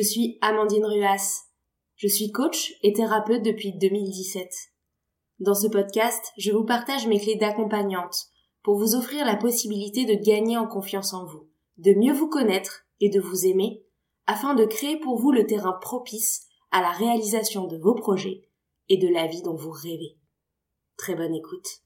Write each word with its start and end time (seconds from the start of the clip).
Je 0.00 0.04
suis 0.06 0.38
Amandine 0.40 0.86
Ruas. 0.86 1.42
Je 1.96 2.08
suis 2.08 2.32
coach 2.32 2.72
et 2.82 2.94
thérapeute 2.94 3.42
depuis 3.42 3.74
2017. 3.74 4.50
Dans 5.40 5.54
ce 5.54 5.66
podcast, 5.66 6.32
je 6.38 6.52
vous 6.52 6.64
partage 6.64 7.06
mes 7.06 7.20
clés 7.20 7.36
d'accompagnante 7.36 8.28
pour 8.62 8.78
vous 8.78 8.94
offrir 8.94 9.26
la 9.26 9.36
possibilité 9.36 10.06
de 10.06 10.14
gagner 10.14 10.56
en 10.56 10.66
confiance 10.66 11.12
en 11.12 11.26
vous, 11.26 11.50
de 11.76 11.92
mieux 11.92 12.14
vous 12.14 12.30
connaître 12.30 12.86
et 13.00 13.10
de 13.10 13.20
vous 13.20 13.44
aimer, 13.44 13.82
afin 14.26 14.54
de 14.54 14.64
créer 14.64 14.96
pour 14.96 15.18
vous 15.18 15.32
le 15.32 15.44
terrain 15.44 15.74
propice 15.82 16.46
à 16.70 16.80
la 16.80 16.92
réalisation 16.92 17.66
de 17.66 17.76
vos 17.76 17.94
projets 17.94 18.48
et 18.88 18.96
de 18.96 19.08
la 19.08 19.26
vie 19.26 19.42
dont 19.42 19.54
vous 19.54 19.70
rêvez. 19.70 20.16
Très 20.96 21.14
bonne 21.14 21.34
écoute. 21.34 21.82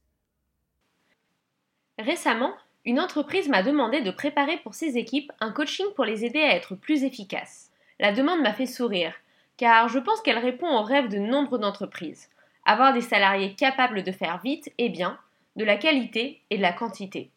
Récemment, 1.98 2.52
une 2.84 3.00
entreprise 3.00 3.48
m'a 3.48 3.64
demandé 3.64 4.02
de 4.02 4.12
préparer 4.12 4.58
pour 4.58 4.74
ses 4.74 4.98
équipes 4.98 5.32
un 5.40 5.50
coaching 5.50 5.86
pour 5.96 6.04
les 6.04 6.24
aider 6.24 6.42
à 6.42 6.54
être 6.54 6.76
plus 6.76 7.02
efficaces. 7.02 7.72
La 8.00 8.12
demande 8.12 8.40
m'a 8.40 8.52
fait 8.52 8.66
sourire, 8.66 9.14
car 9.56 9.88
je 9.88 9.98
pense 9.98 10.20
qu'elle 10.20 10.38
répond 10.38 10.68
au 10.68 10.82
rêve 10.82 11.08
de 11.08 11.18
nombre 11.18 11.58
d'entreprises. 11.58 12.28
Avoir 12.64 12.92
des 12.92 13.00
salariés 13.00 13.54
capables 13.54 14.02
de 14.02 14.12
faire 14.12 14.40
vite 14.42 14.72
et 14.78 14.88
bien, 14.88 15.18
de 15.56 15.64
la 15.64 15.76
qualité 15.76 16.40
et 16.50 16.56
de 16.56 16.62
la 16.62 16.72
quantité. 16.72 17.30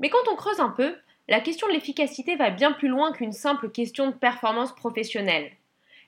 Mais 0.00 0.10
quand 0.10 0.28
on 0.30 0.36
creuse 0.36 0.60
un 0.60 0.70
peu, 0.70 0.96
la 1.28 1.40
question 1.40 1.66
de 1.68 1.72
l'efficacité 1.72 2.36
va 2.36 2.50
bien 2.50 2.72
plus 2.72 2.88
loin 2.88 3.12
qu'une 3.12 3.32
simple 3.32 3.70
question 3.70 4.08
de 4.08 4.14
performance 4.14 4.74
professionnelle. 4.74 5.50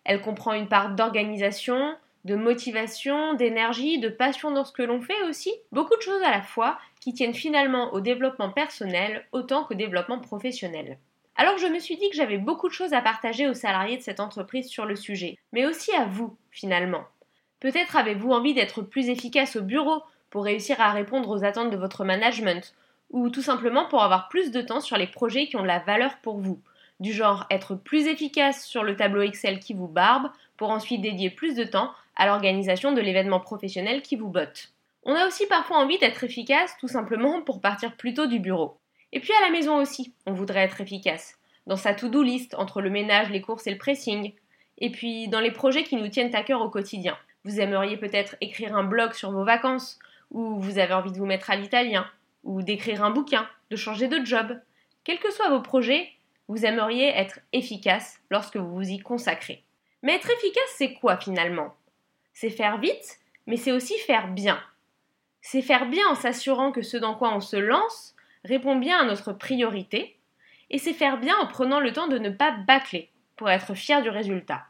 Elle 0.05 0.21
comprend 0.21 0.53
une 0.53 0.69
part 0.69 0.95
d'organisation, 0.95 1.97
de 2.27 2.35
motivation, 2.35 3.35
d'énergie, 3.35 3.99
de 3.99 4.09
passion 4.09 4.51
dans 4.51 4.65
ce 4.65 4.73
que 4.73 4.83
l'on 4.83 5.01
fait 5.01 5.23
aussi, 5.23 5.53
beaucoup 5.73 5.97
de 5.97 6.03
choses 6.03 6.23
à 6.23 6.31
la 6.31 6.43
fois 6.43 6.79
qui 7.01 7.15
tiennent 7.15 7.35
finalement 7.35 7.95
au 7.95 8.01
développement 8.01 8.51
personnel 8.51 9.25
autant 9.33 9.65
qu'au 9.65 9.75
développement 9.75 10.19
professionnel. 10.19 10.99
Alors 11.39 11.59
je 11.59 11.67
me 11.67 11.79
suis 11.79 11.97
dit 11.97 12.09
que 12.09 12.17
j'avais 12.17 12.39
beaucoup 12.39 12.69
de 12.69 12.73
choses 12.73 12.95
à 12.95 13.03
partager 13.03 13.47
aux 13.47 13.55
salariés 13.55 13.99
de 13.99 14.03
cette 14.03 14.21
entreprise 14.21 14.69
sur 14.69 14.87
le 14.87 14.97
sujet, 14.97 15.37
mais 15.53 15.67
aussi 15.67 15.93
à 15.93 16.07
vous 16.07 16.37
finalement. 16.51 17.05
Peut-être 17.61 17.97
avez-vous 17.97 18.31
envie 18.31 18.55
d'être 18.55 18.81
plus 18.81 19.11
efficace 19.11 19.57
au 19.57 19.63
bureau 19.63 20.03
pour 20.31 20.45
réussir 20.45 20.81
à 20.81 20.93
répondre 20.93 21.29
aux 21.29 21.45
attentes 21.45 21.71
de 21.71 21.77
votre 21.77 22.05
management, 22.05 22.75
ou 23.11 23.29
tout 23.29 23.43
simplement 23.43 23.87
pour 23.87 24.03
avoir 24.03 24.29
plus 24.29 24.51
de 24.51 24.63
temps 24.63 24.81
sur 24.81 24.97
les 24.97 25.07
projets 25.07 25.47
qui 25.47 25.57
ont 25.57 25.63
de 25.63 25.67
la 25.67 25.79
valeur 25.81 26.17
pour 26.23 26.39
vous, 26.39 26.61
du 27.01 27.13
genre 27.13 27.47
être 27.51 27.75
plus 27.75 28.07
efficace 28.07 28.67
sur 28.67 28.83
le 28.83 28.97
tableau 28.97 29.21
Excel 29.21 29.61
qui 29.61 29.75
vous 29.75 29.89
barbe, 29.89 30.31
pour 30.57 30.71
ensuite 30.71 31.03
dédier 31.03 31.29
plus 31.29 31.55
de 31.55 31.65
temps 31.65 31.93
à 32.17 32.27
l'organisation 32.27 32.93
de 32.93 33.01
l'événement 33.03 33.41
professionnel 33.41 34.01
qui 34.01 34.17
vous 34.17 34.29
botte. 34.29 34.73
On 35.03 35.15
a 35.15 35.27
aussi 35.27 35.47
parfois 35.47 35.77
envie 35.77 35.99
d'être 35.99 36.25
efficace 36.25 36.75
tout 36.81 36.89
simplement 36.89 37.43
pour 37.43 37.61
partir 37.61 37.95
plus 37.97 38.15
tôt 38.15 38.27
du 38.27 38.41
bureau. 38.41 38.79
Et 39.13 39.21
puis 39.21 39.33
à 39.33 39.41
la 39.41 39.51
maison 39.51 39.77
aussi, 39.79 40.13
on 40.27 40.33
voudrait 40.33 40.65
être 40.65 40.81
efficace. 40.81 41.39
Dans 41.67 41.77
sa 41.77 41.95
to-do 41.95 42.23
list, 42.23 42.55
entre 42.55 42.81
le 42.81 42.91
ménage, 42.91 43.31
les 43.31 43.41
courses 43.41 43.67
et 43.67 43.73
le 43.73 43.79
pressing. 43.79 44.33
Et 44.79 44.91
puis 44.91 45.29
dans 45.29 45.41
les 45.41 45.51
projets 45.51 45.85
qui 45.85 45.97
nous 45.97 46.09
tiennent 46.09 46.35
à 46.35 46.43
cœur 46.43 46.61
au 46.61 46.71
quotidien. 46.71 47.17
Vous 47.45 47.61
aimeriez 47.61 47.97
peut-être 47.97 48.37
écrire 48.41 48.77
un 48.77 48.85
blog 48.85 49.13
sur 49.13 49.31
vos 49.31 49.45
vacances, 49.45 49.99
ou 50.31 50.59
vous 50.61 50.79
avez 50.79 50.95
envie 50.95 51.13
de 51.13 51.19
vous 51.19 51.27
mettre 51.27 51.51
à 51.51 51.57
l'italien, 51.57 52.07
ou 52.43 52.63
d'écrire 52.63 53.05
un 53.05 53.11
bouquin, 53.11 53.49
de 53.71 53.77
changer 53.77 54.09
de 54.09 54.25
job. 54.25 54.59
Quels 55.05 55.21
que 55.21 55.31
soient 55.31 55.51
vos 55.51 55.63
projets, 55.63 56.11
vous 56.49 56.65
aimeriez 56.65 57.09
être 57.09 57.39
efficace 57.53 58.21
lorsque 58.31 58.57
vous 58.57 58.75
vous 58.75 58.89
y 58.89 58.99
consacrez. 58.99 59.63
Mais 60.03 60.15
être 60.15 60.31
efficace, 60.31 60.75
c'est 60.77 60.95
quoi 60.95 61.17
finalement? 61.17 61.77
C'est 62.33 62.51
faire 62.51 62.79
vite, 62.79 63.19
mais 63.47 63.57
c'est 63.57 63.73
aussi 63.73 63.97
faire 63.99 64.29
bien. 64.29 64.61
C'est 65.41 65.63
faire 65.63 65.87
bien 65.87 66.07
en 66.09 66.17
s'assurant 66.17 66.73
que 66.73 66.83
ce 66.83 66.97
dans 66.97 67.15
quoi 67.15 67.33
on 67.33 67.41
se 67.41 67.57
lance 67.57 68.16
répond 68.47 68.77
bien 68.77 68.99
à 68.99 69.05
notre 69.05 69.33
priorité, 69.33 70.17
et 70.71 70.79
c'est 70.79 70.93
faire 70.93 71.19
bien 71.19 71.37
en 71.39 71.47
prenant 71.47 71.81
le 71.81 71.93
temps 71.93 72.09
de 72.09 72.19
ne 72.19 72.31
pas 72.31 72.53
bâcler 72.53 73.11
pour 73.37 73.51
être 73.51 73.75
fier 73.75 74.03
du 74.03 74.09
résultat. 74.09 74.65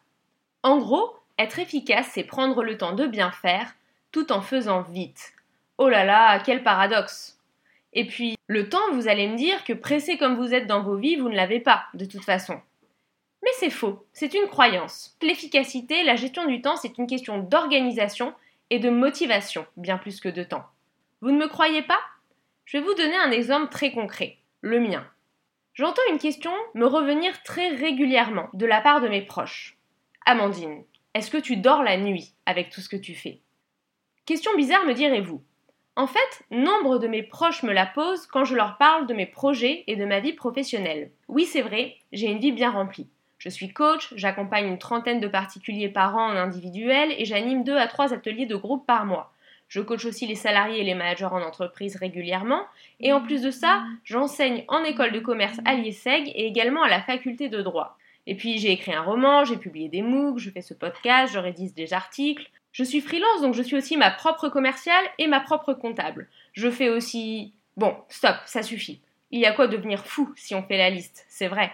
En 0.62 0.78
gros, 0.78 1.14
être 1.38 1.58
efficace, 1.58 2.10
c'est 2.12 2.24
prendre 2.24 2.62
le 2.62 2.76
temps 2.76 2.92
de 2.92 3.06
bien 3.06 3.30
faire 3.30 3.74
tout 4.12 4.32
en 4.32 4.40
faisant 4.40 4.82
vite. 4.82 5.34
Oh 5.78 5.88
là 5.88 6.04
là, 6.04 6.40
quel 6.40 6.62
paradoxe 6.62 7.38
Et 7.92 8.06
puis, 8.06 8.36
le 8.46 8.68
temps, 8.68 8.92
vous 8.92 9.08
allez 9.08 9.28
me 9.28 9.36
dire 9.36 9.62
que 9.64 9.72
pressé 9.72 10.16
comme 10.16 10.36
vous 10.36 10.54
êtes 10.54 10.66
dans 10.66 10.82
vos 10.82 10.96
vies, 10.96 11.16
vous 11.16 11.28
ne 11.28 11.36
l'avez 11.36 11.60
pas, 11.60 11.84
de 11.94 12.04
toute 12.04 12.24
façon. 12.24 12.60
Mais 13.42 13.50
c'est 13.58 13.70
faux, 13.70 14.04
c'est 14.12 14.34
une 14.34 14.48
croyance. 14.48 15.16
L'efficacité, 15.22 16.02
la 16.02 16.16
gestion 16.16 16.46
du 16.46 16.62
temps, 16.62 16.76
c'est 16.76 16.98
une 16.98 17.06
question 17.06 17.38
d'organisation 17.38 18.34
et 18.70 18.78
de 18.78 18.90
motivation, 18.90 19.66
bien 19.76 19.98
plus 19.98 20.20
que 20.20 20.28
de 20.28 20.42
temps. 20.42 20.64
Vous 21.20 21.30
ne 21.30 21.38
me 21.38 21.48
croyez 21.48 21.82
pas? 21.82 22.00
Je 22.66 22.78
vais 22.78 22.82
vous 22.82 22.94
donner 22.94 23.14
un 23.14 23.30
exemple 23.30 23.70
très 23.70 23.92
concret, 23.92 24.38
le 24.60 24.80
mien. 24.80 25.06
J'entends 25.74 26.02
une 26.10 26.18
question 26.18 26.50
me 26.74 26.84
revenir 26.84 27.44
très 27.44 27.68
régulièrement 27.68 28.48
de 28.54 28.66
la 28.66 28.80
part 28.80 29.00
de 29.00 29.06
mes 29.06 29.22
proches. 29.22 29.78
Amandine, 30.24 30.82
est-ce 31.14 31.30
que 31.30 31.38
tu 31.38 31.56
dors 31.56 31.84
la 31.84 31.96
nuit 31.96 32.32
avec 32.44 32.70
tout 32.70 32.80
ce 32.80 32.88
que 32.88 32.96
tu 32.96 33.14
fais? 33.14 33.40
Question 34.24 34.50
bizarre 34.56 34.84
me 34.84 34.94
direz-vous. 34.94 35.44
En 35.94 36.08
fait, 36.08 36.42
nombre 36.50 36.98
de 36.98 37.06
mes 37.06 37.22
proches 37.22 37.62
me 37.62 37.72
la 37.72 37.86
posent 37.86 38.26
quand 38.26 38.44
je 38.44 38.56
leur 38.56 38.78
parle 38.78 39.06
de 39.06 39.14
mes 39.14 39.26
projets 39.26 39.84
et 39.86 39.94
de 39.94 40.04
ma 40.04 40.18
vie 40.18 40.32
professionnelle. 40.32 41.12
Oui, 41.28 41.44
c'est 41.44 41.62
vrai, 41.62 41.94
j'ai 42.10 42.26
une 42.26 42.40
vie 42.40 42.50
bien 42.50 42.72
remplie. 42.72 43.08
Je 43.38 43.48
suis 43.48 43.72
coach, 43.72 44.12
j'accompagne 44.16 44.66
une 44.66 44.78
trentaine 44.78 45.20
de 45.20 45.28
particuliers 45.28 45.88
par 45.88 46.16
an 46.16 46.32
en 46.32 46.36
individuel 46.36 47.14
et 47.16 47.26
j'anime 47.26 47.62
deux 47.62 47.76
à 47.76 47.86
trois 47.86 48.12
ateliers 48.12 48.46
de 48.46 48.56
groupe 48.56 48.88
par 48.88 49.06
mois. 49.06 49.32
Je 49.68 49.80
coach 49.80 50.04
aussi 50.04 50.26
les 50.26 50.34
salariés 50.34 50.80
et 50.80 50.84
les 50.84 50.94
managers 50.94 51.24
en 51.26 51.42
entreprise 51.42 51.96
régulièrement. 51.96 52.62
Et 53.00 53.12
en 53.12 53.20
plus 53.20 53.42
de 53.42 53.50
ça, 53.50 53.84
j'enseigne 54.04 54.64
en 54.68 54.84
école 54.84 55.12
de 55.12 55.20
commerce 55.20 55.58
à 55.64 55.74
l'IESEG 55.74 56.28
et 56.28 56.46
également 56.46 56.82
à 56.82 56.88
la 56.88 57.02
faculté 57.02 57.48
de 57.48 57.62
droit. 57.62 57.98
Et 58.26 58.34
puis 58.34 58.58
j'ai 58.58 58.72
écrit 58.72 58.94
un 58.94 59.02
roman, 59.02 59.44
j'ai 59.44 59.56
publié 59.56 59.88
des 59.88 60.02
MOOC, 60.02 60.38
je 60.38 60.50
fais 60.50 60.62
ce 60.62 60.74
podcast, 60.74 61.32
je 61.32 61.38
rédige 61.38 61.74
des 61.74 61.92
articles. 61.92 62.50
Je 62.72 62.84
suis 62.84 63.00
freelance, 63.00 63.40
donc 63.40 63.54
je 63.54 63.62
suis 63.62 63.76
aussi 63.76 63.96
ma 63.96 64.10
propre 64.10 64.48
commerciale 64.48 65.04
et 65.18 65.26
ma 65.26 65.40
propre 65.40 65.72
comptable. 65.72 66.28
Je 66.52 66.70
fais 66.70 66.88
aussi... 66.88 67.52
Bon, 67.76 67.96
stop, 68.08 68.36
ça 68.46 68.62
suffit. 68.62 69.00
Il 69.30 69.40
y 69.40 69.46
a 69.46 69.52
quoi 69.52 69.66
devenir 69.66 70.04
fou 70.04 70.32
si 70.36 70.54
on 70.54 70.62
fait 70.62 70.78
la 70.78 70.90
liste, 70.90 71.24
c'est 71.28 71.48
vrai. 71.48 71.72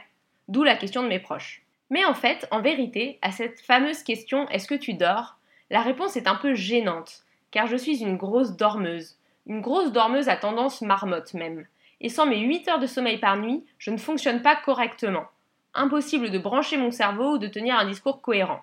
D'où 0.49 0.63
la 0.63 0.77
question 0.77 1.03
de 1.03 1.09
mes 1.09 1.19
proches. 1.19 1.63
Mais 1.91 2.05
en 2.05 2.15
fait, 2.15 2.47
en 2.51 2.61
vérité, 2.61 3.19
à 3.21 3.33
cette 3.33 3.61
fameuse 3.61 4.03
question 4.03 4.49
est-ce 4.49 4.67
que 4.67 4.75
tu 4.75 4.95
dors? 4.95 5.37
La 5.71 5.83
réponse 5.83 6.17
est 6.17 6.27
un 6.27 6.37
peu 6.37 6.55
gênante, 6.55 7.25
car 7.53 7.69
je 7.69 7.77
suis 7.77 8.03
une 8.03 8.17
grosse 8.17 8.57
dormeuse. 8.57 9.17
Une 9.47 9.61
grosse 9.61 9.93
dormeuse 9.93 10.29
à 10.29 10.37
tendance 10.37 10.83
marmotte 10.83 11.35
même. 11.35 11.67
Et 12.01 12.09
sans 12.09 12.27
mes 12.27 12.41
8 12.41 12.69
heures 12.69 12.79
de 12.81 12.87
sommeil 12.87 13.19
par 13.19 13.37
nuit, 13.37 13.65
je 13.79 13.93
ne 13.93 13.97
fonctionne 13.97 14.43
pas 14.43 14.57
correctement. 14.57 15.27
Impossible 15.75 16.31
de 16.31 16.39
brancher 16.39 16.77
mon 16.77 16.91
cerveau 16.91 17.35
ou 17.35 17.39
de 17.39 17.47
tenir 17.47 17.79
un 17.79 17.87
discours 17.87 18.21
cohérent. 18.21 18.63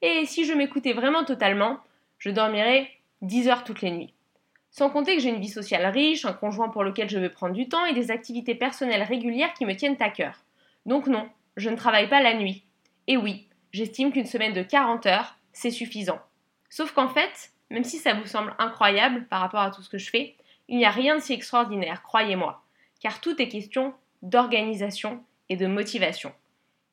Et 0.00 0.24
si 0.24 0.46
je 0.46 0.54
m'écoutais 0.54 0.94
vraiment 0.94 1.24
totalement, 1.24 1.78
je 2.18 2.30
dormirais 2.30 2.90
10 3.20 3.48
heures 3.48 3.64
toutes 3.64 3.82
les 3.82 3.90
nuits. 3.90 4.14
Sans 4.70 4.88
compter 4.88 5.16
que 5.16 5.22
j'ai 5.22 5.30
une 5.30 5.40
vie 5.40 5.48
sociale 5.48 5.84
riche, 5.86 6.24
un 6.24 6.32
conjoint 6.32 6.68
pour 6.68 6.84
lequel 6.84 7.10
je 7.10 7.18
veux 7.18 7.28
prendre 7.28 7.54
du 7.54 7.68
temps 7.68 7.84
et 7.84 7.92
des 7.92 8.10
activités 8.10 8.54
personnelles 8.54 9.02
régulières 9.02 9.52
qui 9.54 9.66
me 9.66 9.74
tiennent 9.74 9.96
à 10.00 10.10
cœur. 10.10 10.44
Donc 10.86 11.06
non, 11.06 11.28
je 11.56 11.70
ne 11.70 11.76
travaille 11.76 12.08
pas 12.08 12.22
la 12.22 12.34
nuit. 12.34 12.64
Et 13.06 13.16
oui, 13.16 13.48
j'estime 13.72 14.12
qu'une 14.12 14.26
semaine 14.26 14.52
de 14.52 14.62
40 14.62 15.06
heures, 15.06 15.36
c'est 15.52 15.70
suffisant. 15.70 16.20
Sauf 16.68 16.92
qu'en 16.92 17.08
fait, 17.08 17.52
même 17.70 17.84
si 17.84 17.98
ça 17.98 18.14
vous 18.14 18.26
semble 18.26 18.54
incroyable 18.58 19.26
par 19.28 19.40
rapport 19.40 19.60
à 19.60 19.70
tout 19.70 19.82
ce 19.82 19.88
que 19.88 19.98
je 19.98 20.10
fais, 20.10 20.36
il 20.68 20.76
n'y 20.76 20.84
a 20.84 20.90
rien 20.90 21.16
de 21.16 21.20
si 21.20 21.32
extraordinaire, 21.32 22.02
croyez-moi, 22.02 22.62
car 23.00 23.20
tout 23.20 23.40
est 23.40 23.48
question 23.48 23.94
d'organisation 24.22 25.22
et 25.48 25.56
de 25.56 25.66
motivation. 25.66 26.32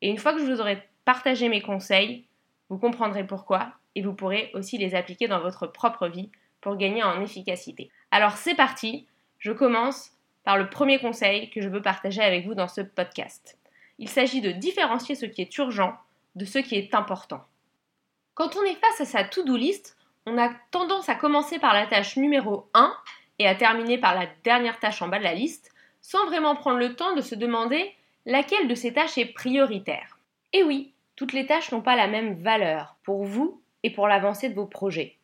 Et 0.02 0.10
une 0.10 0.18
fois 0.18 0.34
que 0.34 0.40
je 0.40 0.52
vous 0.52 0.62
aurai 0.62 0.88
partagé 1.06 1.50
mes 1.50 1.62
conseils, 1.62 2.26
vous 2.70 2.78
comprendrez 2.78 3.26
pourquoi 3.26 3.74
et 3.96 4.02
vous 4.02 4.14
pourrez 4.14 4.52
aussi 4.54 4.78
les 4.78 4.96
appliquer 4.96 5.28
dans 5.28 5.40
votre 5.40 5.68
propre 5.68 6.08
vie 6.08 6.30
pour 6.62 6.78
gagner 6.78 7.04
en 7.04 7.22
efficacité. 7.22 7.90
Alors 8.12 8.38
c'est 8.38 8.56
parti, 8.56 9.08
je 9.40 9.52
commence 9.52 10.12
par 10.44 10.58
le 10.58 10.70
premier 10.70 11.00
conseil 11.00 11.50
que 11.50 11.62
je 11.62 11.70
veux 11.70 11.82
partager 11.82 12.22
avec 12.22 12.46
vous 12.46 12.56
dans 12.56 12.68
ce 12.68 12.82
podcast 12.82 13.58
il 14.00 14.10
s'agit 14.10 14.42
de 14.42 14.52
différencier 14.52 15.16
ce 15.16 15.26
qui 15.26 15.42
est 15.42 15.58
urgent 15.58 15.98
de 16.36 16.46
ce 16.46 16.60
qui 16.60 16.76
est 16.76 16.94
important. 16.94 17.44
Quand 18.36 18.56
on 18.56 18.64
est 18.64 18.76
face 18.76 19.02
à 19.02 19.06
sa 19.06 19.24
to-do 19.24 19.58
list, 19.58 19.98
on 20.28 20.38
a 20.38 20.50
tendance 20.72 21.08
à 21.08 21.16
commencer 21.16 21.58
par 21.58 21.74
la 21.74 21.88
tâche 21.88 22.18
numéro 22.18 22.68
1 22.74 22.94
et 23.40 23.48
à 23.48 23.56
terminer 23.56 23.98
par 23.98 24.14
la 24.14 24.28
dernière 24.44 24.78
tâche 24.78 25.02
en 25.02 25.08
bas 25.08 25.20
de 25.20 25.24
la 25.24 25.34
liste, 25.34 25.72
sans 26.02 26.26
vraiment 26.26 26.54
prendre 26.54 26.80
le 26.80 26.98
temps 26.98 27.16
de 27.16 27.22
se 27.22 27.34
demander 27.34 27.94
laquelle 28.26 28.68
de 28.68 28.76
ces 28.76 28.92
tâches 28.92 29.18
est 29.18 29.34
prioritaire. 29.34 30.20
Et 30.52 30.64
oui, 30.64 30.92
toutes 31.16 31.32
les 31.32 31.46
tâches 31.46 31.72
n'ont 31.72 31.82
pas 31.82 31.96
la 31.96 32.08
même 32.08 32.34
valeur 32.34 32.98
pour 33.04 33.24
vous 33.24 33.62
et 33.84 33.90
pour 33.90 34.10
l'avancée 34.10 34.50
de 34.50 34.56
vos 34.56 34.66
projets. 34.66 35.16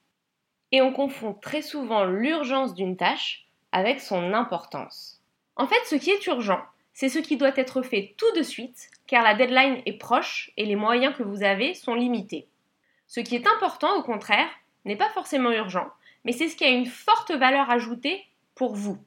Et 0.72 0.82
on 0.82 0.94
confond 0.94 1.34
très 1.34 1.62
souvent 1.62 2.06
l'urgence 2.06 2.74
d'une 2.74 2.96
tâche 2.96 3.46
avec 3.74 4.00
son 4.00 4.34
importance. 4.34 5.22
En 5.58 5.68
fait, 5.68 5.84
ce 5.86 5.96
qui 5.96 6.12
est 6.12 6.26
urgent, 6.28 6.62
c'est 6.94 7.10
ce 7.10 7.20
qui 7.20 7.36
doit 7.36 7.58
être 7.58 7.82
fait 7.82 8.16
tout 8.18 8.32
de 8.38 8.42
suite, 8.42 8.90
car 9.06 9.22
la 9.22 9.34
deadline 9.34 9.82
est 9.86 9.98
proche 9.98 10.52
et 10.56 10.66
les 10.66 10.78
moyens 10.78 11.14
que 11.14 11.24
vous 11.24 11.44
avez 11.44 11.74
sont 11.74 11.94
limités. 11.94 12.48
Ce 13.08 13.20
qui 13.20 13.36
est 13.36 13.48
important, 13.48 13.98
au 13.98 14.04
contraire, 14.04 14.48
n'est 14.86 14.96
pas 14.96 15.10
forcément 15.10 15.52
urgent, 15.52 15.88
mais 16.26 16.32
c'est 16.32 16.48
ce 16.48 16.56
qui 16.56 16.66
a 16.66 16.70
une 16.70 16.86
forte 16.86 17.32
valeur 17.32 17.70
ajoutée 17.70 18.26
pour 18.56 18.76
vous. 18.76 18.98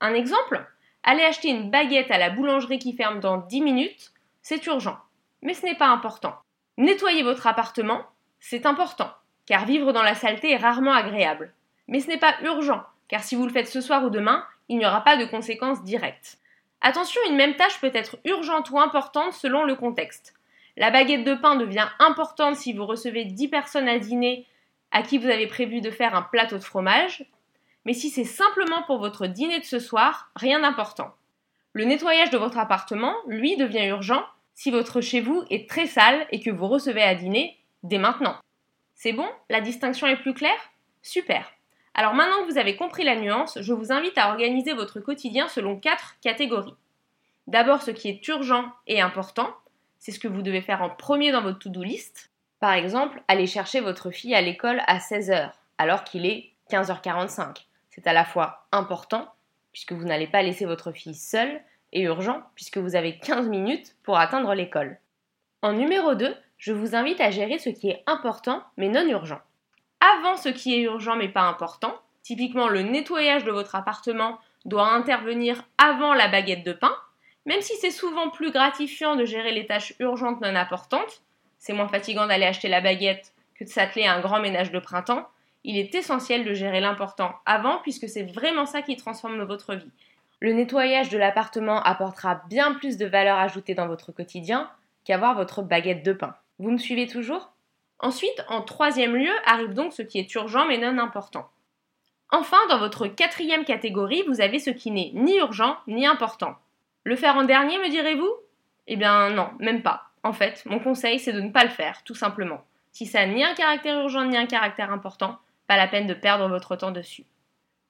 Un 0.00 0.14
exemple 0.14 0.66
Aller 1.08 1.22
acheter 1.22 1.50
une 1.50 1.70
baguette 1.70 2.10
à 2.10 2.18
la 2.18 2.30
boulangerie 2.30 2.80
qui 2.80 2.92
ferme 2.92 3.20
dans 3.20 3.36
10 3.36 3.60
minutes, 3.60 4.12
c'est 4.42 4.66
urgent, 4.66 4.98
mais 5.40 5.54
ce 5.54 5.64
n'est 5.64 5.76
pas 5.76 5.86
important. 5.86 6.34
Nettoyer 6.78 7.22
votre 7.22 7.46
appartement, 7.46 8.02
c'est 8.40 8.66
important, 8.66 9.10
car 9.46 9.66
vivre 9.66 9.92
dans 9.92 10.02
la 10.02 10.16
saleté 10.16 10.50
est 10.50 10.56
rarement 10.56 10.92
agréable. 10.92 11.54
Mais 11.86 12.00
ce 12.00 12.08
n'est 12.08 12.18
pas 12.18 12.34
urgent, 12.42 12.82
car 13.06 13.22
si 13.22 13.36
vous 13.36 13.46
le 13.46 13.52
faites 13.52 13.68
ce 13.68 13.80
soir 13.80 14.04
ou 14.04 14.10
demain, 14.10 14.44
il 14.68 14.78
n'y 14.78 14.86
aura 14.86 15.02
pas 15.02 15.16
de 15.16 15.24
conséquences 15.26 15.84
directes. 15.84 16.38
Attention, 16.80 17.20
une 17.28 17.36
même 17.36 17.54
tâche 17.54 17.80
peut 17.80 17.92
être 17.94 18.18
urgente 18.24 18.70
ou 18.70 18.80
importante 18.80 19.32
selon 19.32 19.64
le 19.64 19.76
contexte. 19.76 20.34
La 20.76 20.90
baguette 20.90 21.24
de 21.24 21.34
pain 21.34 21.54
devient 21.54 21.88
importante 21.98 22.56
si 22.56 22.72
vous 22.72 22.84
recevez 22.84 23.24
10 23.24 23.48
personnes 23.48 23.88
à 23.88 23.98
dîner 23.98 24.44
à 24.90 25.02
qui 25.02 25.18
vous 25.18 25.28
avez 25.28 25.46
prévu 25.46 25.80
de 25.80 25.90
faire 25.90 26.14
un 26.14 26.22
plateau 26.22 26.58
de 26.58 26.64
fromage, 26.64 27.24
mais 27.84 27.92
si 27.92 28.10
c'est 28.10 28.24
simplement 28.24 28.82
pour 28.82 28.98
votre 28.98 29.26
dîner 29.26 29.60
de 29.60 29.64
ce 29.64 29.78
soir, 29.78 30.30
rien 30.34 30.60
d'important. 30.60 31.14
Le 31.72 31.84
nettoyage 31.84 32.30
de 32.30 32.38
votre 32.38 32.58
appartement, 32.58 33.14
lui, 33.26 33.56
devient 33.56 33.86
urgent 33.86 34.24
si 34.54 34.70
votre 34.70 35.00
chez 35.00 35.20
vous 35.20 35.44
est 35.50 35.68
très 35.68 35.86
sale 35.86 36.26
et 36.30 36.40
que 36.40 36.50
vous 36.50 36.66
recevez 36.66 37.02
à 37.02 37.14
dîner 37.14 37.58
dès 37.82 37.98
maintenant. 37.98 38.36
C'est 38.94 39.12
bon? 39.12 39.28
La 39.50 39.60
distinction 39.60 40.06
est 40.06 40.16
plus 40.16 40.34
claire? 40.34 40.70
Super. 41.02 41.52
Alors 41.94 42.14
maintenant 42.14 42.42
que 42.42 42.50
vous 42.50 42.58
avez 42.58 42.76
compris 42.76 43.04
la 43.04 43.16
nuance, 43.16 43.58
je 43.60 43.72
vous 43.72 43.92
invite 43.92 44.18
à 44.18 44.30
organiser 44.30 44.72
votre 44.72 45.00
quotidien 45.00 45.48
selon 45.48 45.78
quatre 45.78 46.16
catégories. 46.22 46.74
D'abord 47.46 47.82
ce 47.82 47.90
qui 47.90 48.08
est 48.08 48.26
urgent 48.28 48.72
et 48.86 49.00
important, 49.00 49.54
c'est 49.98 50.12
ce 50.12 50.18
que 50.18 50.28
vous 50.28 50.42
devez 50.42 50.62
faire 50.62 50.82
en 50.82 50.90
premier 50.90 51.30
dans 51.30 51.42
votre 51.42 51.58
to-do 51.58 51.82
list. 51.82 52.30
Par 52.60 52.72
exemple, 52.72 53.22
aller 53.28 53.46
chercher 53.46 53.80
votre 53.80 54.10
fille 54.10 54.34
à 54.34 54.40
l'école 54.40 54.82
à 54.86 54.98
16h 54.98 55.50
alors 55.78 56.04
qu'il 56.04 56.26
est 56.26 56.52
15h45. 56.70 57.66
C'est 57.90 58.06
à 58.06 58.12
la 58.12 58.24
fois 58.24 58.66
important 58.72 59.32
puisque 59.72 59.92
vous 59.92 60.04
n'allez 60.04 60.26
pas 60.26 60.42
laisser 60.42 60.64
votre 60.64 60.92
fille 60.92 61.14
seule 61.14 61.60
et 61.92 62.02
urgent 62.02 62.42
puisque 62.54 62.78
vous 62.78 62.96
avez 62.96 63.18
15 63.18 63.48
minutes 63.48 63.94
pour 64.02 64.18
atteindre 64.18 64.54
l'école. 64.54 64.98
En 65.62 65.74
numéro 65.74 66.14
2, 66.14 66.34
je 66.58 66.72
vous 66.72 66.94
invite 66.94 67.20
à 67.20 67.30
gérer 67.30 67.58
ce 67.58 67.68
qui 67.68 67.90
est 67.90 68.02
important 68.06 68.62
mais 68.76 68.88
non 68.88 69.06
urgent. 69.06 69.40
Avant 70.00 70.36
ce 70.36 70.48
qui 70.48 70.74
est 70.74 70.82
urgent 70.82 71.16
mais 71.16 71.28
pas 71.28 71.42
important, 71.42 71.94
typiquement 72.22 72.68
le 72.68 72.82
nettoyage 72.82 73.44
de 73.44 73.52
votre 73.52 73.74
appartement 73.74 74.38
doit 74.64 74.92
intervenir 74.92 75.62
avant 75.78 76.14
la 76.14 76.28
baguette 76.28 76.64
de 76.64 76.72
pain, 76.72 76.94
même 77.44 77.60
si 77.60 77.74
c'est 77.76 77.90
souvent 77.90 78.30
plus 78.30 78.50
gratifiant 78.50 79.14
de 79.14 79.24
gérer 79.24 79.52
les 79.52 79.66
tâches 79.66 79.94
urgentes 80.00 80.40
non 80.40 80.56
importantes, 80.56 81.22
c'est 81.58 81.72
moins 81.72 81.88
fatigant 81.88 82.26
d'aller 82.26 82.46
acheter 82.46 82.68
la 82.68 82.80
baguette 82.80 83.32
que 83.54 83.64
de 83.64 83.68
s'atteler 83.68 84.04
à 84.04 84.14
un 84.14 84.20
grand 84.20 84.40
ménage 84.40 84.70
de 84.70 84.78
printemps, 84.78 85.28
il 85.64 85.78
est 85.78 85.94
essentiel 85.94 86.44
de 86.44 86.54
gérer 86.54 86.80
l'important 86.80 87.34
avant 87.44 87.78
puisque 87.78 88.08
c'est 88.08 88.22
vraiment 88.22 88.66
ça 88.66 88.82
qui 88.82 88.96
transforme 88.96 89.42
votre 89.42 89.74
vie. 89.74 89.90
Le 90.40 90.52
nettoyage 90.52 91.08
de 91.08 91.18
l'appartement 91.18 91.82
apportera 91.82 92.42
bien 92.48 92.74
plus 92.74 92.98
de 92.98 93.06
valeur 93.06 93.38
ajoutée 93.38 93.74
dans 93.74 93.88
votre 93.88 94.12
quotidien 94.12 94.70
qu'avoir 95.04 95.34
votre 95.34 95.62
baguette 95.62 96.04
de 96.04 96.12
pain. 96.12 96.36
Vous 96.58 96.70
me 96.70 96.78
suivez 96.78 97.06
toujours? 97.06 97.52
Ensuite, 97.98 98.44
en 98.48 98.60
troisième 98.60 99.16
lieu, 99.16 99.32
arrive 99.46 99.72
donc 99.72 99.92
ce 99.92 100.02
qui 100.02 100.18
est 100.18 100.34
urgent 100.34 100.66
mais 100.66 100.78
non 100.78 100.98
important. 100.98 101.48
Enfin, 102.30 102.58
dans 102.68 102.78
votre 102.78 103.06
quatrième 103.06 103.64
catégorie, 103.64 104.24
vous 104.28 104.40
avez 104.40 104.58
ce 104.58 104.70
qui 104.70 104.90
n'est 104.90 105.12
ni 105.14 105.38
urgent 105.38 105.76
ni 105.86 106.06
important. 106.06 106.56
Le 107.04 107.16
faire 107.16 107.36
en 107.36 107.44
dernier, 107.44 107.78
me 107.78 107.88
direz-vous? 107.88 108.30
Eh 108.88 108.96
bien 108.96 109.30
non, 109.30 109.50
même 109.58 109.82
pas. 109.82 110.05
En 110.26 110.32
fait, 110.32 110.64
mon 110.66 110.80
conseil, 110.80 111.20
c'est 111.20 111.32
de 111.32 111.40
ne 111.40 111.52
pas 111.52 111.62
le 111.62 111.70
faire, 111.70 112.02
tout 112.02 112.16
simplement. 112.16 112.64
Si 112.90 113.06
ça 113.06 113.24
n'a 113.24 113.32
ni 113.32 113.44
un 113.44 113.54
caractère 113.54 114.00
urgent 114.00 114.24
ni 114.24 114.36
un 114.36 114.46
caractère 114.46 114.92
important, 114.92 115.38
pas 115.68 115.76
la 115.76 115.86
peine 115.86 116.08
de 116.08 116.14
perdre 116.14 116.48
votre 116.48 116.74
temps 116.74 116.90
dessus. 116.90 117.22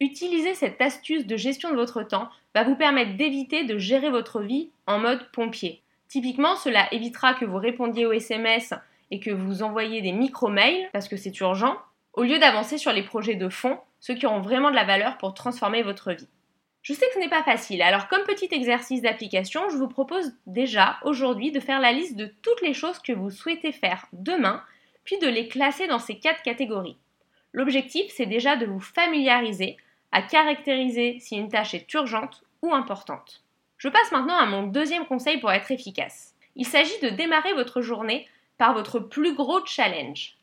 Utiliser 0.00 0.52
cette 0.52 0.78
astuce 0.82 1.26
de 1.26 1.38
gestion 1.38 1.70
de 1.70 1.76
votre 1.76 2.02
temps 2.02 2.28
va 2.54 2.62
vous 2.62 2.76
permettre 2.76 3.16
d'éviter 3.16 3.64
de 3.64 3.78
gérer 3.78 4.10
votre 4.10 4.42
vie 4.42 4.68
en 4.86 4.98
mode 4.98 5.30
pompier. 5.32 5.80
Typiquement, 6.08 6.56
cela 6.56 6.92
évitera 6.92 7.32
que 7.32 7.46
vous 7.46 7.56
répondiez 7.56 8.04
aux 8.04 8.12
SMS 8.12 8.74
et 9.10 9.18
que 9.18 9.30
vous 9.30 9.62
envoyez 9.62 10.02
des 10.02 10.12
micro-mails 10.12 10.90
parce 10.92 11.08
que 11.08 11.16
c'est 11.16 11.40
urgent, 11.40 11.78
au 12.12 12.22
lieu 12.22 12.38
d'avancer 12.38 12.76
sur 12.76 12.92
les 12.92 13.02
projets 13.02 13.36
de 13.36 13.48
fond, 13.48 13.78
ceux 13.98 14.12
qui 14.12 14.26
auront 14.26 14.42
vraiment 14.42 14.70
de 14.70 14.76
la 14.76 14.84
valeur 14.84 15.16
pour 15.16 15.32
transformer 15.32 15.82
votre 15.82 16.12
vie. 16.12 16.28
Je 16.86 16.92
sais 16.92 17.04
que 17.08 17.14
ce 17.14 17.18
n'est 17.18 17.28
pas 17.28 17.42
facile, 17.42 17.82
alors 17.82 18.06
comme 18.06 18.22
petit 18.22 18.46
exercice 18.52 19.02
d'application, 19.02 19.68
je 19.70 19.76
vous 19.76 19.88
propose 19.88 20.32
déjà 20.46 20.98
aujourd'hui 21.02 21.50
de 21.50 21.58
faire 21.58 21.80
la 21.80 21.90
liste 21.90 22.14
de 22.14 22.32
toutes 22.42 22.62
les 22.62 22.74
choses 22.74 23.00
que 23.00 23.12
vous 23.12 23.32
souhaitez 23.32 23.72
faire 23.72 24.06
demain, 24.12 24.62
puis 25.02 25.18
de 25.18 25.26
les 25.26 25.48
classer 25.48 25.88
dans 25.88 25.98
ces 25.98 26.20
quatre 26.20 26.42
catégories. 26.42 26.96
L'objectif, 27.52 28.04
c'est 28.14 28.26
déjà 28.26 28.54
de 28.54 28.66
vous 28.66 28.78
familiariser 28.78 29.76
à 30.12 30.22
caractériser 30.22 31.18
si 31.18 31.34
une 31.34 31.48
tâche 31.48 31.74
est 31.74 31.92
urgente 31.92 32.44
ou 32.62 32.72
importante. 32.72 33.42
Je 33.78 33.88
passe 33.88 34.12
maintenant 34.12 34.38
à 34.38 34.46
mon 34.46 34.62
deuxième 34.62 35.06
conseil 35.06 35.38
pour 35.38 35.50
être 35.50 35.72
efficace. 35.72 36.36
Il 36.54 36.66
s'agit 36.66 37.00
de 37.02 37.08
démarrer 37.08 37.52
votre 37.54 37.82
journée 37.82 38.28
par 38.58 38.74
votre 38.74 39.00
plus 39.00 39.34
gros 39.34 39.66
challenge. 39.66 40.36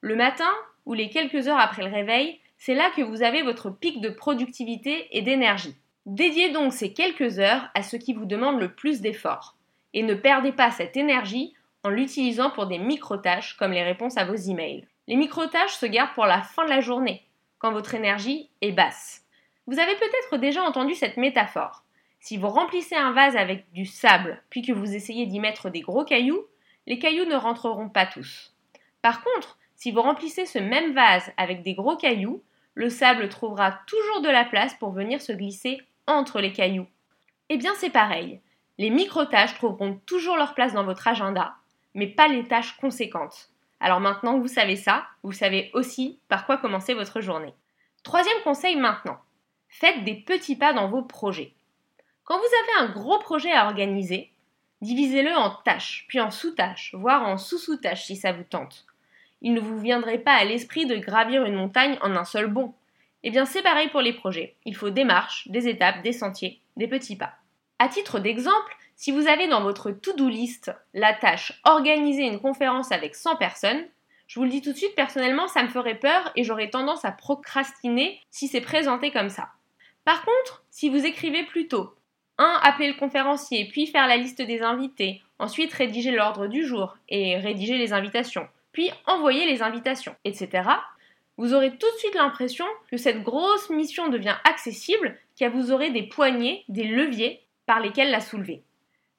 Le 0.00 0.16
matin 0.16 0.50
ou 0.86 0.94
les 0.94 1.10
quelques 1.10 1.46
heures 1.46 1.60
après 1.60 1.84
le 1.84 1.92
réveil, 1.92 2.40
c'est 2.56 2.72
là 2.72 2.90
que 2.96 3.02
vous 3.02 3.22
avez 3.22 3.42
votre 3.42 3.68
pic 3.68 4.00
de 4.00 4.08
productivité 4.08 5.06
et 5.14 5.20
d'énergie. 5.20 5.76
Dédiez 6.06 6.50
donc 6.50 6.72
ces 6.72 6.92
quelques 6.92 7.38
heures 7.38 7.68
à 7.74 7.82
ce 7.82 7.96
qui 7.96 8.14
vous 8.14 8.24
demande 8.24 8.58
le 8.58 8.72
plus 8.74 9.00
d'efforts. 9.00 9.56
Et 9.92 10.02
ne 10.02 10.14
perdez 10.14 10.52
pas 10.52 10.70
cette 10.70 10.96
énergie 10.96 11.54
en 11.82 11.90
l'utilisant 11.90 12.50
pour 12.50 12.66
des 12.66 12.78
micro-tâches 12.78 13.56
comme 13.56 13.72
les 13.72 13.82
réponses 13.82 14.16
à 14.16 14.24
vos 14.24 14.34
emails. 14.34 14.86
Les 15.08 15.16
micro-tâches 15.16 15.74
se 15.74 15.86
gardent 15.86 16.14
pour 16.14 16.26
la 16.26 16.42
fin 16.42 16.64
de 16.64 16.70
la 16.70 16.80
journée, 16.80 17.26
quand 17.58 17.72
votre 17.72 17.94
énergie 17.94 18.50
est 18.60 18.72
basse. 18.72 19.24
Vous 19.66 19.78
avez 19.78 19.94
peut-être 19.94 20.38
déjà 20.38 20.62
entendu 20.62 20.94
cette 20.94 21.16
métaphore. 21.16 21.84
Si 22.18 22.36
vous 22.36 22.48
remplissez 22.48 22.96
un 22.96 23.12
vase 23.12 23.36
avec 23.36 23.70
du 23.72 23.86
sable, 23.86 24.42
puis 24.50 24.62
que 24.62 24.72
vous 24.72 24.94
essayez 24.94 25.26
d'y 25.26 25.40
mettre 25.40 25.70
des 25.70 25.80
gros 25.80 26.04
cailloux, 26.04 26.44
les 26.86 26.98
cailloux 26.98 27.24
ne 27.24 27.34
rentreront 27.34 27.88
pas 27.88 28.06
tous. 28.06 28.54
Par 29.02 29.22
contre, 29.22 29.58
si 29.76 29.90
vous 29.90 30.02
remplissez 30.02 30.44
ce 30.44 30.58
même 30.58 30.92
vase 30.92 31.32
avec 31.36 31.62
des 31.62 31.74
gros 31.74 31.96
cailloux, 31.96 32.42
le 32.74 32.90
sable 32.90 33.28
trouvera 33.28 33.80
toujours 33.86 34.20
de 34.22 34.28
la 34.28 34.44
place 34.44 34.74
pour 34.74 34.90
venir 34.90 35.20
se 35.20 35.32
glisser 35.32 35.80
entre 36.12 36.40
les 36.40 36.52
cailloux. 36.52 36.86
Eh 37.48 37.56
bien 37.56 37.72
c'est 37.76 37.90
pareil. 37.90 38.40
Les 38.78 38.90
micro-tâches 38.90 39.54
trouveront 39.54 40.00
toujours 40.06 40.36
leur 40.36 40.54
place 40.54 40.72
dans 40.72 40.84
votre 40.84 41.08
agenda, 41.08 41.54
mais 41.94 42.06
pas 42.06 42.28
les 42.28 42.46
tâches 42.46 42.76
conséquentes. 42.78 43.50
Alors 43.80 44.00
maintenant 44.00 44.36
que 44.36 44.42
vous 44.42 44.48
savez 44.48 44.76
ça, 44.76 45.06
vous 45.22 45.32
savez 45.32 45.70
aussi 45.74 46.20
par 46.28 46.46
quoi 46.46 46.56
commencer 46.56 46.94
votre 46.94 47.20
journée. 47.20 47.54
Troisième 48.02 48.42
conseil 48.44 48.76
maintenant. 48.76 49.18
Faites 49.68 50.04
des 50.04 50.14
petits 50.14 50.56
pas 50.56 50.72
dans 50.72 50.88
vos 50.88 51.02
projets. 51.02 51.54
Quand 52.24 52.38
vous 52.38 52.44
avez 52.44 52.86
un 52.86 52.92
gros 52.92 53.18
projet 53.18 53.52
à 53.52 53.66
organiser, 53.66 54.30
Divisez-le 54.82 55.36
en 55.36 55.50
tâches, 55.50 56.06
puis 56.08 56.20
en 56.20 56.30
sous-tâches, 56.30 56.94
voire 56.94 57.28
en 57.28 57.36
sous-sous-tâches 57.36 58.04
si 58.04 58.16
ça 58.16 58.32
vous 58.32 58.44
tente. 58.44 58.86
Il 59.42 59.52
ne 59.52 59.60
vous 59.60 59.78
viendrait 59.78 60.18
pas 60.18 60.32
à 60.32 60.44
l'esprit 60.44 60.86
de 60.86 60.96
gravir 60.96 61.44
une 61.44 61.54
montagne 61.54 61.98
en 62.00 62.16
un 62.16 62.24
seul 62.24 62.46
bond. 62.46 62.72
Eh 63.22 63.30
bien, 63.30 63.44
c'est 63.44 63.62
pareil 63.62 63.88
pour 63.88 64.00
les 64.00 64.12
projets. 64.12 64.56
Il 64.64 64.74
faut 64.74 64.90
des 64.90 65.04
marches, 65.04 65.48
des 65.48 65.68
étapes, 65.68 66.02
des 66.02 66.12
sentiers, 66.12 66.60
des 66.76 66.88
petits 66.88 67.16
pas. 67.16 67.34
À 67.78 67.88
titre 67.88 68.18
d'exemple, 68.18 68.76
si 68.96 69.12
vous 69.12 69.26
avez 69.26 69.48
dans 69.48 69.62
votre 69.62 69.90
to-do 69.90 70.28
list 70.28 70.72
la 70.94 71.14
tâche 71.14 71.60
organiser 71.64 72.24
une 72.24 72.40
conférence 72.40 72.92
avec 72.92 73.14
100 73.14 73.36
personnes, 73.36 73.84
je 74.26 74.38
vous 74.38 74.44
le 74.44 74.50
dis 74.50 74.62
tout 74.62 74.72
de 74.72 74.76
suite, 74.76 74.94
personnellement, 74.94 75.48
ça 75.48 75.62
me 75.62 75.68
ferait 75.68 75.98
peur 75.98 76.30
et 76.36 76.44
j'aurais 76.44 76.70
tendance 76.70 77.04
à 77.04 77.12
procrastiner 77.12 78.20
si 78.30 78.48
c'est 78.48 78.60
présenté 78.60 79.10
comme 79.10 79.30
ça. 79.30 79.48
Par 80.04 80.24
contre, 80.24 80.64
si 80.70 80.88
vous 80.88 81.04
écrivez 81.04 81.42
plutôt 81.44 81.94
1. 82.40 82.60
Appeler 82.62 82.88
le 82.88 82.98
conférencier, 82.98 83.68
puis 83.70 83.86
faire 83.86 84.06
la 84.06 84.16
liste 84.16 84.40
des 84.40 84.62
invités. 84.62 85.22
Ensuite, 85.38 85.74
rédiger 85.74 86.10
l'ordre 86.10 86.46
du 86.46 86.64
jour 86.64 86.96
et 87.10 87.36
rédiger 87.36 87.76
les 87.76 87.92
invitations. 87.92 88.48
Puis 88.72 88.90
envoyer 89.06 89.44
les 89.44 89.62
invitations, 89.62 90.16
etc. 90.24 90.62
Vous 91.36 91.54
aurez 91.54 91.70
tout 91.70 91.90
de 91.90 91.98
suite 91.98 92.14
l'impression 92.14 92.66
que 92.90 92.96
cette 92.96 93.22
grosse 93.22 93.70
mission 93.70 94.08
devient 94.08 94.36
accessible, 94.44 95.18
car 95.36 95.50
vous 95.50 95.72
aurez 95.72 95.90
des 95.90 96.02
poignées, 96.02 96.64
des 96.68 96.84
leviers 96.84 97.42
par 97.66 97.80
lesquels 97.80 98.10
la 98.10 98.20
soulever. 98.20 98.62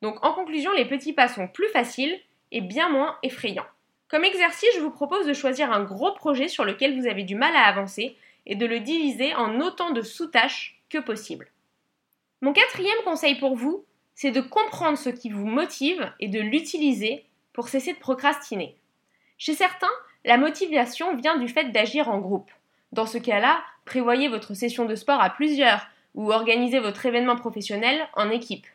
Donc 0.01 0.23
en 0.25 0.33
conclusion, 0.33 0.71
les 0.71 0.85
petits 0.85 1.13
pas 1.13 1.27
sont 1.27 1.47
plus 1.47 1.69
faciles 1.69 2.19
et 2.51 2.61
bien 2.61 2.89
moins 2.89 3.17
effrayants. 3.23 3.65
Comme 4.07 4.25
exercice, 4.25 4.69
je 4.75 4.81
vous 4.81 4.91
propose 4.91 5.25
de 5.25 5.33
choisir 5.33 5.71
un 5.71 5.83
gros 5.83 6.11
projet 6.13 6.47
sur 6.47 6.65
lequel 6.65 6.99
vous 6.99 7.07
avez 7.07 7.23
du 7.23 7.35
mal 7.35 7.55
à 7.55 7.65
avancer 7.65 8.17
et 8.45 8.55
de 8.55 8.65
le 8.65 8.79
diviser 8.79 9.33
en 9.35 9.61
autant 9.61 9.91
de 9.91 10.01
sous-tâches 10.01 10.81
que 10.89 10.97
possible. 10.97 11.47
Mon 12.41 12.53
quatrième 12.53 13.03
conseil 13.05 13.35
pour 13.35 13.55
vous, 13.55 13.85
c'est 14.15 14.31
de 14.31 14.41
comprendre 14.41 14.97
ce 14.97 15.09
qui 15.09 15.29
vous 15.29 15.45
motive 15.45 16.11
et 16.19 16.27
de 16.27 16.39
l'utiliser 16.39 17.25
pour 17.53 17.69
cesser 17.69 17.93
de 17.93 17.99
procrastiner. 17.99 18.75
Chez 19.37 19.53
certains, 19.53 19.91
la 20.25 20.37
motivation 20.37 21.15
vient 21.15 21.37
du 21.37 21.47
fait 21.47 21.71
d'agir 21.71 22.09
en 22.09 22.19
groupe. 22.19 22.51
Dans 22.91 23.05
ce 23.05 23.17
cas-là, 23.17 23.61
prévoyez 23.85 24.27
votre 24.27 24.53
session 24.53 24.85
de 24.85 24.95
sport 24.95 25.21
à 25.21 25.29
plusieurs 25.29 25.87
ou 26.13 26.31
organisez 26.31 26.79
votre 26.79 27.05
événement 27.05 27.35
professionnel 27.35 28.07
en 28.13 28.29
équipe. 28.29 28.67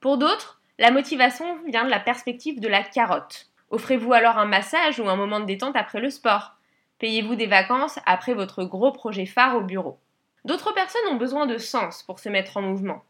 Pour 0.00 0.18
d'autres, 0.18 0.60
la 0.78 0.90
motivation 0.90 1.58
vient 1.66 1.84
de 1.84 1.90
la 1.90 2.00
perspective 2.00 2.60
de 2.60 2.68
la 2.68 2.82
carotte. 2.82 3.46
Offrez-vous 3.70 4.12
alors 4.12 4.38
un 4.38 4.46
massage 4.46 4.98
ou 4.98 5.08
un 5.08 5.16
moment 5.16 5.40
de 5.40 5.46
détente 5.46 5.76
après 5.76 6.00
le 6.00 6.10
sport. 6.10 6.54
Payez-vous 6.98 7.34
des 7.34 7.46
vacances 7.46 7.98
après 8.06 8.34
votre 8.34 8.64
gros 8.64 8.92
projet 8.92 9.26
phare 9.26 9.56
au 9.56 9.60
bureau. 9.60 9.98
D'autres 10.44 10.74
personnes 10.74 11.08
ont 11.10 11.16
besoin 11.16 11.46
de 11.46 11.58
sens 11.58 12.02
pour 12.02 12.18
se 12.18 12.28
mettre 12.28 12.56
en 12.56 12.62
mouvement. 12.62 13.02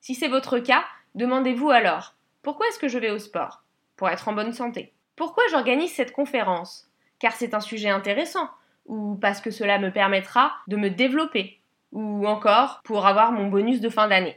Si 0.00 0.14
c'est 0.14 0.28
votre 0.28 0.58
cas, 0.58 0.84
demandez-vous 1.14 1.70
alors 1.70 2.14
pourquoi 2.42 2.66
est-ce 2.66 2.78
que 2.80 2.88
je 2.88 2.98
vais 2.98 3.10
au 3.10 3.20
sport? 3.20 3.62
Pour 3.96 4.08
être 4.08 4.26
en 4.26 4.32
bonne 4.32 4.52
santé. 4.52 4.92
Pourquoi 5.14 5.44
j'organise 5.50 5.92
cette 5.92 6.12
conférence? 6.12 6.91
Car 7.22 7.34
c'est 7.34 7.54
un 7.54 7.60
sujet 7.60 7.88
intéressant, 7.88 8.50
ou 8.84 9.14
parce 9.14 9.40
que 9.40 9.52
cela 9.52 9.78
me 9.78 9.92
permettra 9.92 10.54
de 10.66 10.74
me 10.74 10.90
développer, 10.90 11.60
ou 11.92 12.26
encore 12.26 12.80
pour 12.82 13.06
avoir 13.06 13.30
mon 13.30 13.46
bonus 13.46 13.80
de 13.80 13.88
fin 13.88 14.08
d'année. 14.08 14.36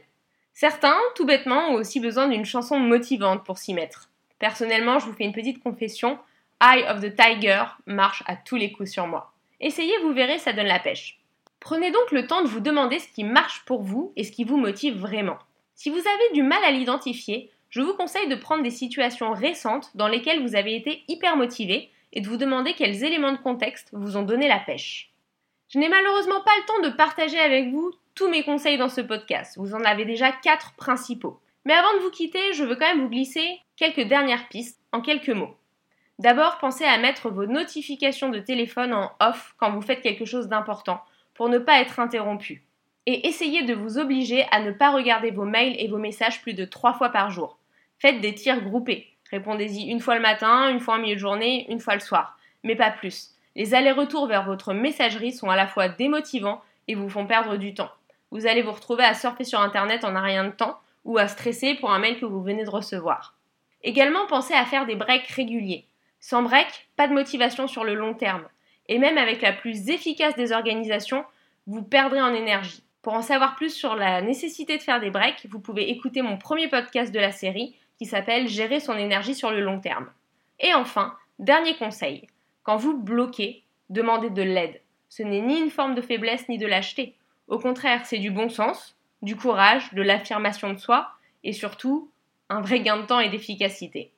Certains, 0.52 0.94
tout 1.16 1.26
bêtement, 1.26 1.70
ont 1.70 1.74
aussi 1.74 1.98
besoin 1.98 2.28
d'une 2.28 2.44
chanson 2.44 2.78
motivante 2.78 3.44
pour 3.44 3.58
s'y 3.58 3.74
mettre. 3.74 4.08
Personnellement, 4.38 5.00
je 5.00 5.06
vous 5.06 5.14
fais 5.14 5.24
une 5.24 5.32
petite 5.32 5.60
confession, 5.64 6.16
Eye 6.62 6.84
of 6.88 7.00
the 7.00 7.12
Tiger 7.12 7.64
marche 7.86 8.22
à 8.26 8.36
tous 8.36 8.54
les 8.54 8.70
coups 8.70 8.92
sur 8.92 9.08
moi. 9.08 9.32
Essayez, 9.58 9.98
vous 10.04 10.12
verrez, 10.12 10.38
ça 10.38 10.52
donne 10.52 10.66
la 10.66 10.78
pêche. 10.78 11.18
Prenez 11.58 11.90
donc 11.90 12.12
le 12.12 12.28
temps 12.28 12.42
de 12.42 12.48
vous 12.48 12.60
demander 12.60 13.00
ce 13.00 13.08
qui 13.08 13.24
marche 13.24 13.64
pour 13.64 13.82
vous 13.82 14.12
et 14.14 14.22
ce 14.22 14.30
qui 14.30 14.44
vous 14.44 14.58
motive 14.58 14.96
vraiment. 14.96 15.38
Si 15.74 15.90
vous 15.90 15.98
avez 15.98 16.32
du 16.34 16.44
mal 16.44 16.62
à 16.62 16.70
l'identifier, 16.70 17.50
je 17.68 17.80
vous 17.80 17.94
conseille 17.94 18.28
de 18.28 18.36
prendre 18.36 18.62
des 18.62 18.70
situations 18.70 19.32
récentes 19.32 19.90
dans 19.96 20.06
lesquelles 20.06 20.46
vous 20.46 20.54
avez 20.54 20.76
été 20.76 21.02
hyper 21.08 21.36
motivé 21.36 21.90
et 22.12 22.20
de 22.20 22.28
vous 22.28 22.36
demander 22.36 22.74
quels 22.74 23.04
éléments 23.04 23.32
de 23.32 23.38
contexte 23.38 23.88
vous 23.92 24.16
ont 24.16 24.22
donné 24.22 24.48
la 24.48 24.58
pêche. 24.58 25.12
Je 25.68 25.78
n'ai 25.78 25.88
malheureusement 25.88 26.40
pas 26.42 26.56
le 26.58 26.66
temps 26.66 26.90
de 26.90 26.96
partager 26.96 27.38
avec 27.38 27.70
vous 27.70 27.90
tous 28.14 28.28
mes 28.28 28.44
conseils 28.44 28.78
dans 28.78 28.88
ce 28.88 29.00
podcast. 29.00 29.58
Vous 29.58 29.74
en 29.74 29.84
avez 29.84 30.04
déjà 30.04 30.32
quatre 30.32 30.74
principaux. 30.74 31.40
Mais 31.64 31.74
avant 31.74 31.94
de 31.94 32.02
vous 32.02 32.10
quitter, 32.10 32.52
je 32.52 32.64
veux 32.64 32.76
quand 32.76 32.86
même 32.86 33.02
vous 33.02 33.10
glisser 33.10 33.60
quelques 33.76 34.06
dernières 34.06 34.48
pistes 34.48 34.80
en 34.92 35.00
quelques 35.00 35.28
mots. 35.30 35.56
D'abord, 36.18 36.58
pensez 36.58 36.84
à 36.84 36.96
mettre 36.98 37.28
vos 37.28 37.46
notifications 37.46 38.30
de 38.30 38.38
téléphone 38.38 38.94
en 38.94 39.10
off 39.20 39.54
quand 39.58 39.70
vous 39.72 39.82
faites 39.82 40.00
quelque 40.00 40.24
chose 40.24 40.48
d'important 40.48 41.02
pour 41.34 41.48
ne 41.48 41.58
pas 41.58 41.80
être 41.80 42.00
interrompu. 42.00 42.62
Et 43.04 43.28
essayez 43.28 43.64
de 43.64 43.74
vous 43.74 43.98
obliger 43.98 44.46
à 44.50 44.60
ne 44.60 44.70
pas 44.70 44.90
regarder 44.90 45.30
vos 45.30 45.44
mails 45.44 45.76
et 45.78 45.88
vos 45.88 45.98
messages 45.98 46.40
plus 46.40 46.54
de 46.54 46.64
trois 46.64 46.94
fois 46.94 47.10
par 47.10 47.30
jour. 47.30 47.58
Faites 47.98 48.20
des 48.20 48.34
tirs 48.34 48.62
groupés. 48.62 49.15
Répondez-y 49.30 49.90
une 49.90 50.00
fois 50.00 50.14
le 50.14 50.22
matin, 50.22 50.70
une 50.70 50.80
fois 50.80 50.94
en 50.94 50.98
milieu 50.98 51.14
de 51.14 51.20
journée, 51.20 51.66
une 51.68 51.80
fois 51.80 51.94
le 51.94 52.00
soir. 52.00 52.38
Mais 52.62 52.76
pas 52.76 52.90
plus. 52.90 53.30
Les 53.54 53.74
allers-retours 53.74 54.26
vers 54.26 54.44
votre 54.44 54.74
messagerie 54.74 55.32
sont 55.32 55.50
à 55.50 55.56
la 55.56 55.66
fois 55.66 55.88
démotivants 55.88 56.62
et 56.88 56.94
vous 56.94 57.08
font 57.08 57.26
perdre 57.26 57.56
du 57.56 57.74
temps. 57.74 57.90
Vous 58.30 58.46
allez 58.46 58.62
vous 58.62 58.72
retrouver 58.72 59.04
à 59.04 59.14
surfer 59.14 59.44
sur 59.44 59.60
Internet 59.60 60.04
en 60.04 60.14
un 60.14 60.20
rien 60.20 60.44
de 60.44 60.50
temps 60.50 60.78
ou 61.04 61.18
à 61.18 61.28
stresser 61.28 61.74
pour 61.74 61.92
un 61.92 61.98
mail 61.98 62.18
que 62.18 62.26
vous 62.26 62.42
venez 62.42 62.64
de 62.64 62.70
recevoir. 62.70 63.34
Également, 63.82 64.26
pensez 64.26 64.54
à 64.54 64.64
faire 64.64 64.86
des 64.86 64.96
breaks 64.96 65.28
réguliers. 65.28 65.86
Sans 66.20 66.42
break, 66.42 66.88
pas 66.96 67.08
de 67.08 67.14
motivation 67.14 67.68
sur 67.68 67.84
le 67.84 67.94
long 67.94 68.14
terme. 68.14 68.44
Et 68.88 68.98
même 68.98 69.18
avec 69.18 69.42
la 69.42 69.52
plus 69.52 69.88
efficace 69.88 70.34
des 70.34 70.52
organisations, 70.52 71.24
vous 71.66 71.82
perdrez 71.82 72.20
en 72.20 72.34
énergie. 72.34 72.82
Pour 73.02 73.14
en 73.14 73.22
savoir 73.22 73.54
plus 73.54 73.70
sur 73.70 73.94
la 73.94 74.20
nécessité 74.20 74.76
de 74.76 74.82
faire 74.82 75.00
des 75.00 75.10
breaks, 75.10 75.46
vous 75.48 75.60
pouvez 75.60 75.90
écouter 75.90 76.22
mon 76.22 76.36
premier 76.36 76.68
podcast 76.68 77.12
de 77.12 77.20
la 77.20 77.30
série 77.30 77.76
qui 77.98 78.06
s'appelle 78.06 78.48
Gérer 78.48 78.80
son 78.80 78.96
énergie 78.96 79.34
sur 79.34 79.50
le 79.50 79.60
long 79.60 79.80
terme. 79.80 80.10
Et 80.60 80.74
enfin, 80.74 81.16
dernier 81.38 81.76
conseil, 81.76 82.28
quand 82.62 82.76
vous 82.76 82.96
bloquez, 82.96 83.64
demandez 83.90 84.30
de 84.30 84.42
l'aide. 84.42 84.80
Ce 85.08 85.22
n'est 85.22 85.40
ni 85.40 85.58
une 85.58 85.70
forme 85.70 85.94
de 85.94 86.02
faiblesse 86.02 86.48
ni 86.48 86.58
de 86.58 86.66
lâcheté. 86.66 87.14
Au 87.48 87.58
contraire, 87.58 88.04
c'est 88.04 88.18
du 88.18 88.30
bon 88.30 88.48
sens, 88.48 88.96
du 89.22 89.36
courage, 89.36 89.92
de 89.94 90.02
l'affirmation 90.02 90.72
de 90.72 90.78
soi 90.78 91.10
et 91.44 91.52
surtout 91.52 92.10
un 92.48 92.60
vrai 92.60 92.80
gain 92.80 92.98
de 92.98 93.06
temps 93.06 93.20
et 93.20 93.28
d'efficacité. 93.28 94.12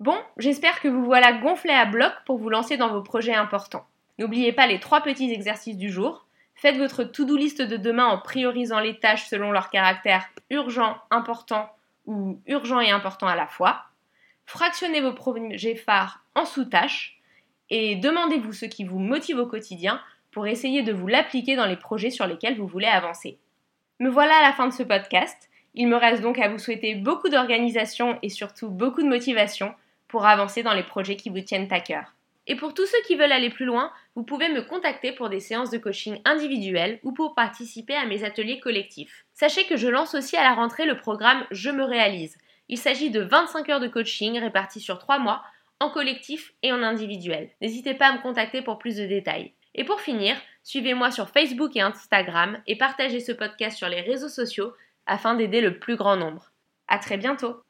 Bon, 0.00 0.16
j'espère 0.36 0.80
que 0.80 0.88
vous 0.88 1.04
voilà 1.04 1.32
gonflé 1.32 1.72
à 1.72 1.84
bloc 1.84 2.12
pour 2.24 2.38
vous 2.38 2.50
lancer 2.50 2.76
dans 2.76 2.92
vos 2.92 3.02
projets 3.02 3.34
importants. 3.34 3.86
N'oubliez 4.18 4.52
pas 4.52 4.66
les 4.66 4.80
trois 4.80 5.00
petits 5.00 5.32
exercices 5.32 5.76
du 5.76 5.90
jour. 5.90 6.26
Faites 6.54 6.76
votre 6.76 7.04
to-do 7.04 7.36
list 7.36 7.62
de 7.62 7.76
demain 7.76 8.06
en 8.06 8.18
priorisant 8.18 8.80
les 8.80 8.98
tâches 8.98 9.26
selon 9.26 9.50
leur 9.50 9.70
caractère 9.70 10.28
urgent, 10.50 10.96
important 11.10 11.68
ou 12.08 12.40
urgent 12.46 12.80
et 12.80 12.90
important 12.90 13.28
à 13.28 13.36
la 13.36 13.46
fois. 13.46 13.84
Fractionnez 14.46 15.02
vos 15.02 15.12
projets 15.12 15.76
phares 15.76 16.24
en 16.34 16.46
sous-tâches 16.46 17.20
et 17.68 17.96
demandez-vous 17.96 18.54
ce 18.54 18.64
qui 18.64 18.84
vous 18.84 18.98
motive 18.98 19.38
au 19.38 19.46
quotidien 19.46 20.00
pour 20.30 20.46
essayer 20.46 20.82
de 20.82 20.92
vous 20.92 21.06
l'appliquer 21.06 21.54
dans 21.54 21.66
les 21.66 21.76
projets 21.76 22.10
sur 22.10 22.26
lesquels 22.26 22.56
vous 22.56 22.66
voulez 22.66 22.86
avancer. 22.86 23.38
Me 24.00 24.08
voilà 24.08 24.36
à 24.38 24.42
la 24.42 24.54
fin 24.54 24.66
de 24.66 24.72
ce 24.72 24.82
podcast. 24.82 25.50
Il 25.74 25.88
me 25.88 25.96
reste 25.96 26.22
donc 26.22 26.38
à 26.38 26.48
vous 26.48 26.58
souhaiter 26.58 26.94
beaucoup 26.94 27.28
d'organisation 27.28 28.18
et 28.22 28.30
surtout 28.30 28.70
beaucoup 28.70 29.02
de 29.02 29.08
motivation 29.08 29.74
pour 30.08 30.24
avancer 30.24 30.62
dans 30.62 30.74
les 30.74 30.82
projets 30.82 31.16
qui 31.16 31.28
vous 31.28 31.42
tiennent 31.42 31.68
à 31.70 31.80
cœur. 31.80 32.14
Et 32.48 32.56
pour 32.56 32.72
tous 32.72 32.86
ceux 32.86 33.00
qui 33.06 33.14
veulent 33.14 33.30
aller 33.30 33.50
plus 33.50 33.66
loin, 33.66 33.92
vous 34.16 34.24
pouvez 34.24 34.48
me 34.48 34.62
contacter 34.62 35.12
pour 35.12 35.28
des 35.28 35.38
séances 35.38 35.70
de 35.70 35.76
coaching 35.76 36.18
individuelles 36.24 36.98
ou 37.02 37.12
pour 37.12 37.34
participer 37.34 37.94
à 37.94 38.06
mes 38.06 38.24
ateliers 38.24 38.58
collectifs. 38.58 39.26
Sachez 39.34 39.66
que 39.66 39.76
je 39.76 39.86
lance 39.86 40.14
aussi 40.14 40.34
à 40.36 40.42
la 40.42 40.54
rentrée 40.54 40.86
le 40.86 40.96
programme 40.96 41.46
Je 41.50 41.70
me 41.70 41.84
réalise. 41.84 42.38
Il 42.70 42.78
s'agit 42.78 43.10
de 43.10 43.20
25 43.20 43.68
heures 43.68 43.80
de 43.80 43.86
coaching 43.88 44.38
réparties 44.40 44.80
sur 44.80 44.98
3 44.98 45.18
mois, 45.18 45.42
en 45.78 45.90
collectif 45.90 46.54
et 46.62 46.72
en 46.72 46.82
individuel. 46.82 47.50
N'hésitez 47.60 47.94
pas 47.94 48.08
à 48.08 48.12
me 48.16 48.22
contacter 48.22 48.62
pour 48.62 48.78
plus 48.78 48.96
de 48.96 49.04
détails. 49.04 49.52
Et 49.74 49.84
pour 49.84 50.00
finir, 50.00 50.34
suivez-moi 50.64 51.10
sur 51.10 51.28
Facebook 51.28 51.76
et 51.76 51.82
Instagram 51.82 52.60
et 52.66 52.76
partagez 52.76 53.20
ce 53.20 53.32
podcast 53.32 53.76
sur 53.76 53.88
les 53.88 54.00
réseaux 54.00 54.28
sociaux 54.28 54.72
afin 55.06 55.34
d'aider 55.34 55.60
le 55.60 55.78
plus 55.78 55.96
grand 55.96 56.16
nombre. 56.16 56.50
À 56.88 56.98
très 56.98 57.18
bientôt! 57.18 57.67